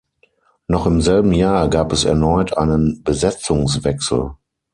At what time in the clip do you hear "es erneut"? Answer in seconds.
1.93-2.57